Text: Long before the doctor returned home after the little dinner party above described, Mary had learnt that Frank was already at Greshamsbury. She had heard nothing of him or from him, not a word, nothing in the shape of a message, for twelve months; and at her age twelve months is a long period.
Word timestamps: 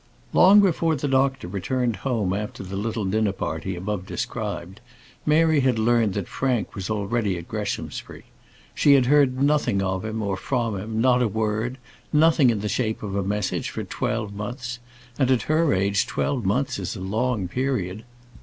Long 0.33 0.61
before 0.61 0.95
the 0.95 1.07
doctor 1.07 1.47
returned 1.47 1.97
home 1.97 2.33
after 2.33 2.63
the 2.63 2.75
little 2.75 3.05
dinner 3.05 3.31
party 3.33 3.75
above 3.75 4.07
described, 4.07 4.79
Mary 5.27 5.59
had 5.59 5.77
learnt 5.77 6.13
that 6.13 6.27
Frank 6.27 6.73
was 6.73 6.89
already 6.89 7.37
at 7.37 7.47
Greshamsbury. 7.47 8.23
She 8.73 8.93
had 8.93 9.05
heard 9.05 9.39
nothing 9.39 9.83
of 9.83 10.03
him 10.03 10.23
or 10.23 10.37
from 10.37 10.75
him, 10.75 11.01
not 11.01 11.21
a 11.21 11.27
word, 11.27 11.77
nothing 12.11 12.49
in 12.49 12.61
the 12.61 12.67
shape 12.67 13.03
of 13.03 13.15
a 13.15 13.21
message, 13.21 13.69
for 13.69 13.83
twelve 13.83 14.33
months; 14.33 14.79
and 15.19 15.29
at 15.29 15.43
her 15.43 15.71
age 15.71 16.07
twelve 16.07 16.43
months 16.45 16.79
is 16.79 16.95
a 16.95 16.99
long 16.99 17.47
period. 17.47 18.03